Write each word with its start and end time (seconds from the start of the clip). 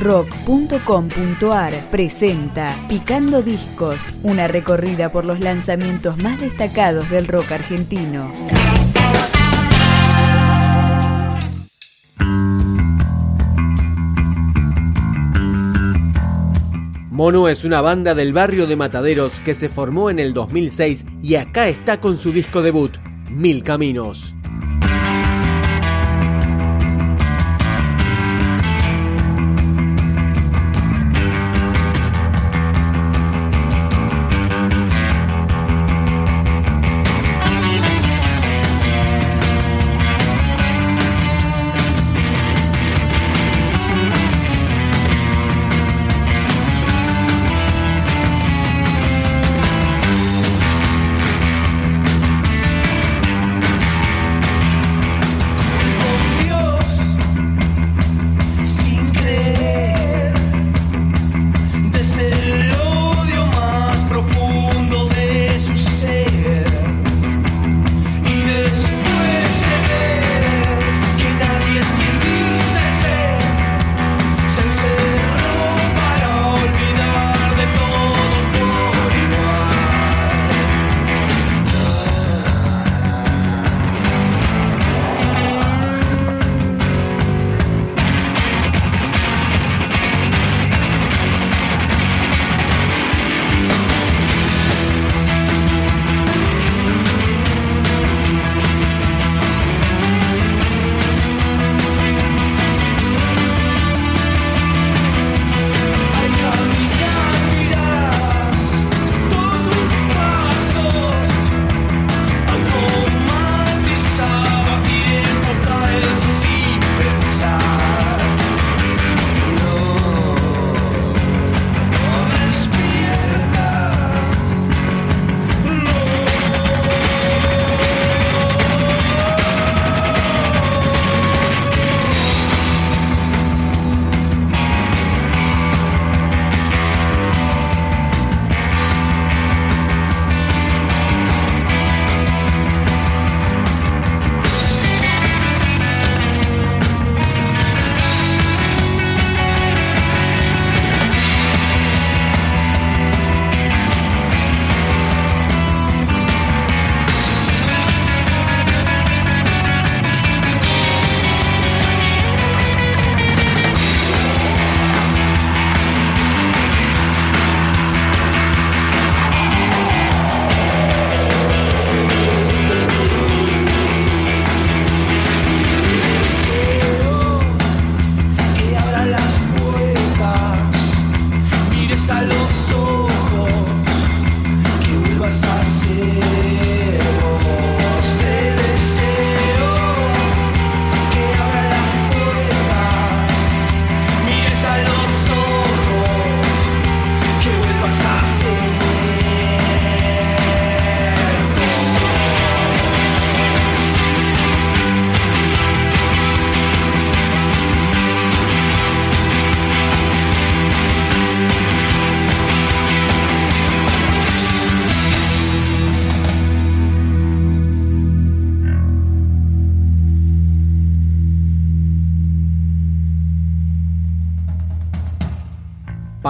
rock.com.ar 0.00 1.90
presenta 1.90 2.74
Picando 2.88 3.42
Discos, 3.42 4.14
una 4.22 4.48
recorrida 4.48 5.12
por 5.12 5.26
los 5.26 5.40
lanzamientos 5.40 6.16
más 6.16 6.40
destacados 6.40 7.08
del 7.10 7.28
rock 7.28 7.52
argentino. 7.52 8.32
Mono 17.10 17.48
es 17.48 17.66
una 17.66 17.82
banda 17.82 18.14
del 18.14 18.32
barrio 18.32 18.66
de 18.66 18.76
Mataderos 18.76 19.40
que 19.40 19.52
se 19.52 19.68
formó 19.68 20.08
en 20.08 20.18
el 20.18 20.32
2006 20.32 21.04
y 21.22 21.34
acá 21.34 21.68
está 21.68 22.00
con 22.00 22.16
su 22.16 22.32
disco 22.32 22.62
debut, 22.62 22.96
Mil 23.28 23.62
Caminos. 23.62 24.34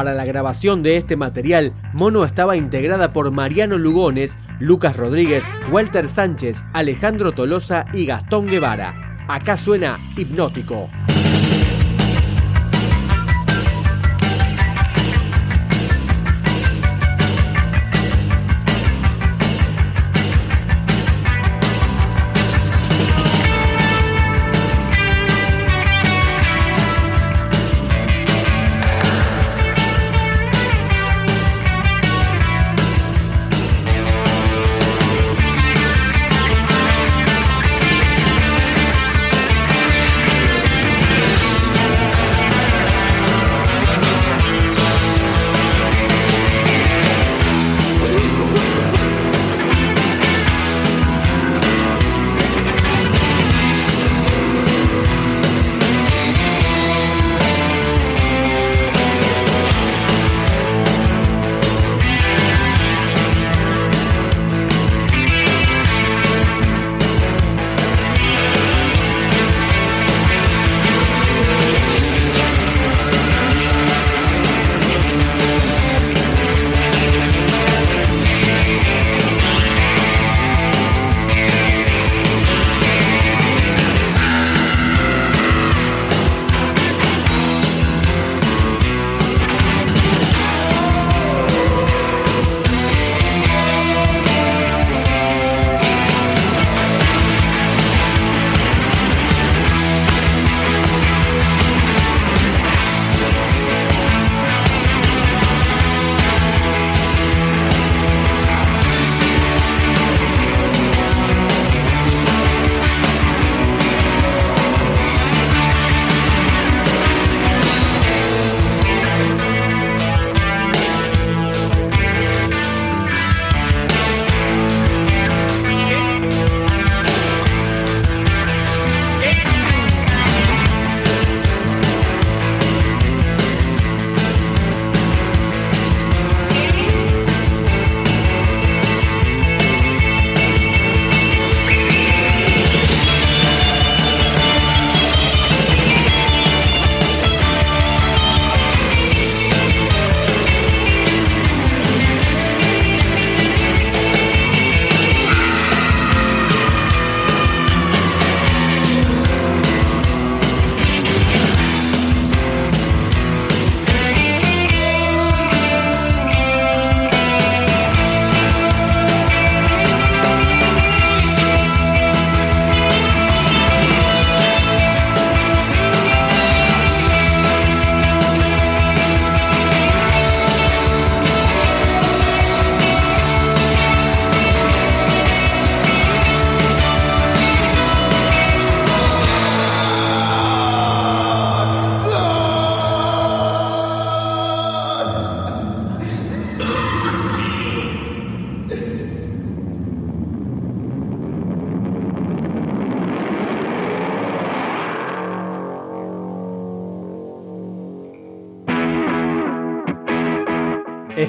Para 0.00 0.14
la 0.14 0.24
grabación 0.24 0.82
de 0.82 0.96
este 0.96 1.14
material, 1.14 1.74
Mono 1.92 2.24
estaba 2.24 2.56
integrada 2.56 3.12
por 3.12 3.30
Mariano 3.32 3.76
Lugones, 3.76 4.38
Lucas 4.58 4.96
Rodríguez, 4.96 5.44
Walter 5.70 6.08
Sánchez, 6.08 6.64
Alejandro 6.72 7.32
Tolosa 7.32 7.84
y 7.92 8.06
Gastón 8.06 8.46
Guevara. 8.46 9.26
Acá 9.28 9.58
suena 9.58 9.98
hipnótico. 10.16 10.88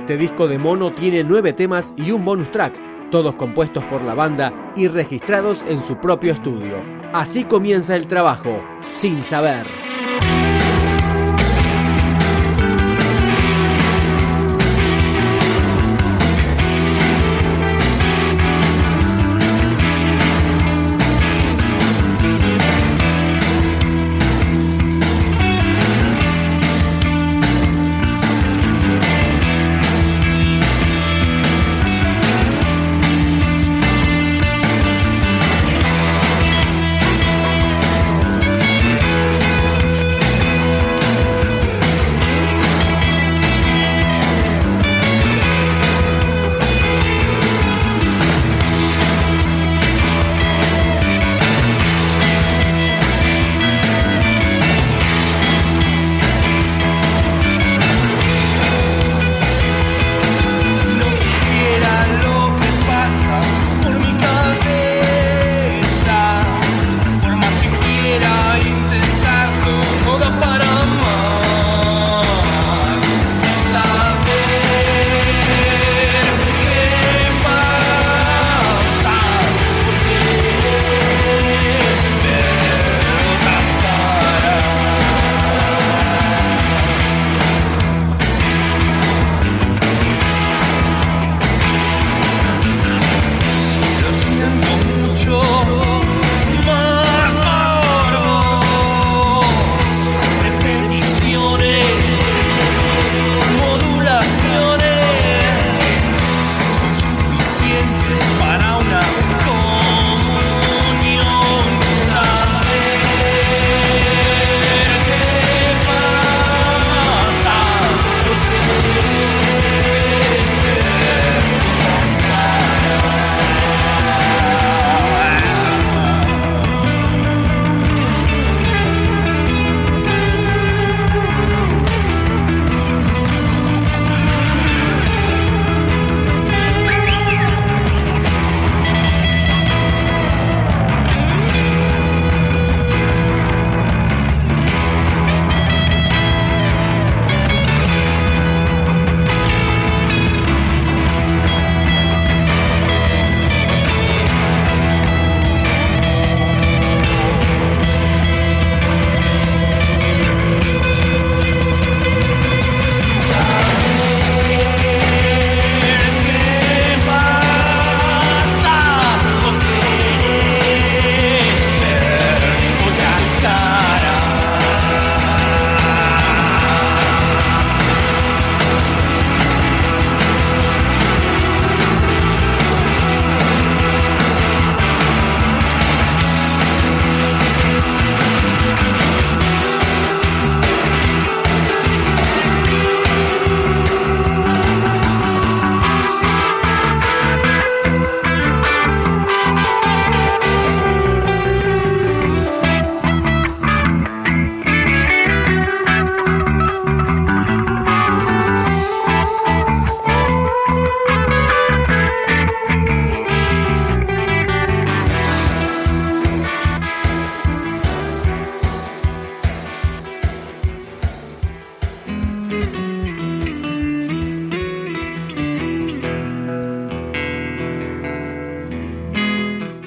Este 0.01 0.17
disco 0.17 0.47
de 0.47 0.57
mono 0.57 0.91
tiene 0.91 1.23
nueve 1.23 1.53
temas 1.53 1.93
y 1.95 2.09
un 2.09 2.25
bonus 2.25 2.49
track, 2.49 2.73
todos 3.11 3.35
compuestos 3.35 3.83
por 3.83 4.01
la 4.01 4.15
banda 4.15 4.51
y 4.75 4.87
registrados 4.87 5.63
en 5.69 5.79
su 5.79 5.97
propio 5.97 6.33
estudio. 6.33 6.83
Así 7.13 7.43
comienza 7.43 7.95
el 7.95 8.07
trabajo, 8.07 8.63
sin 8.91 9.21
saber. 9.21 9.80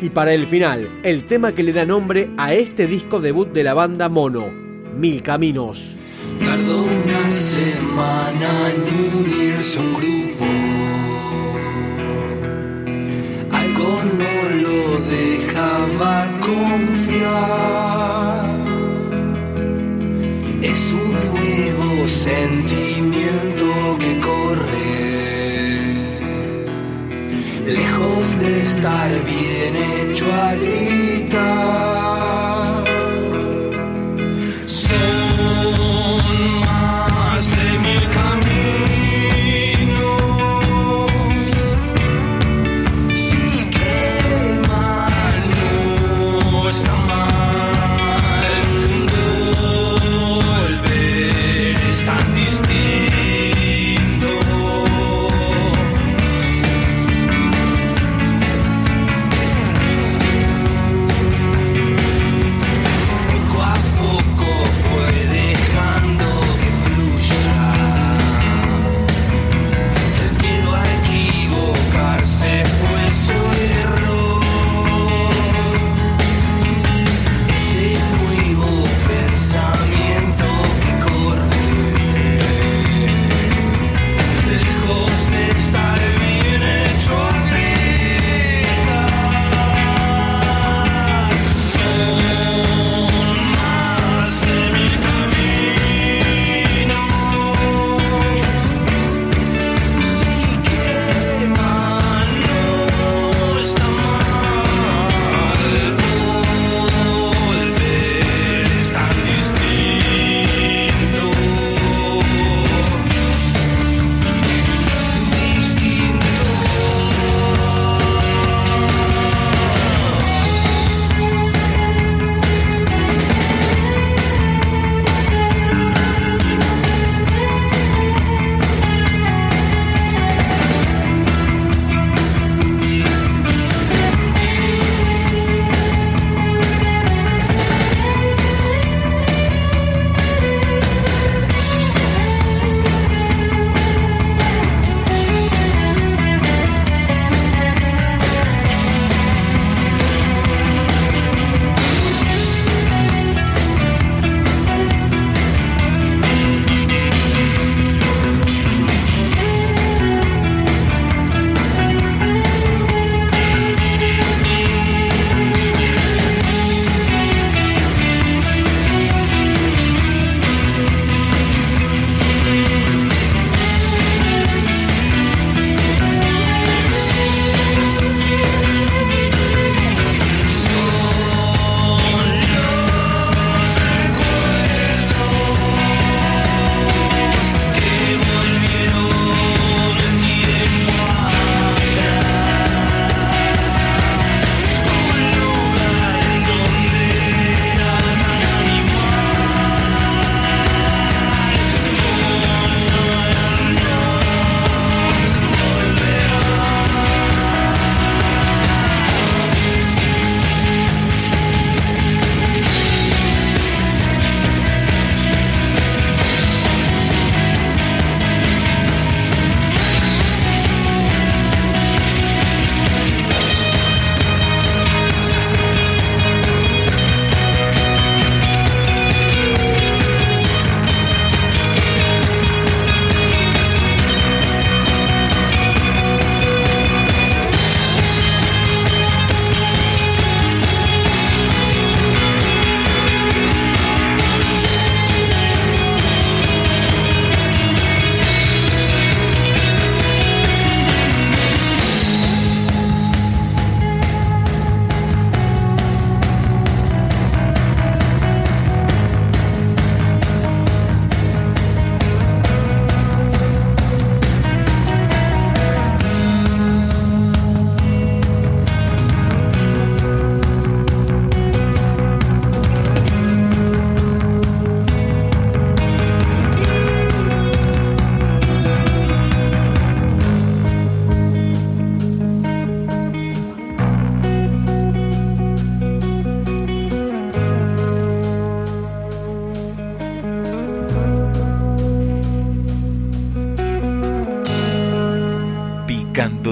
Y 0.05 0.11
para 0.11 0.35
el 0.35 0.47
final, 0.47 1.01
el 1.03 1.25
tema 1.25 1.53
que 1.53 1.63
le 1.63 1.73
da 1.73 1.87
nombre 1.87 2.29
a 2.37 2.53
este 2.53 2.87
disco 2.87 3.23
debut 3.23 3.51
de 3.55 3.63
la 3.63 3.73
banda 3.73 4.11
Mono, 4.11 4.51
Mil 4.99 5.23
Caminos. 5.23 5.97
Tardó 6.45 6.83
una 6.83 7.31
semana 7.31 8.71
en 8.71 8.83
unirse 9.17 9.79
a 9.79 9.81
un 9.81 9.95
grupo. 9.95 10.45
Algo 13.51 14.03
no 14.19 14.43
lo 14.61 14.99
dejaba 15.09 16.31
confiar. 16.43 17.65
Es 20.61 20.93
un 20.93 21.13
nuevo 21.33 22.07
sentimiento 22.07 23.14
lejos 28.05 28.39
de 28.39 28.63
estar 28.63 29.11
bien 29.25 29.77
hecho 29.77 30.33
a 30.33 30.55
gritar. 30.55 31.94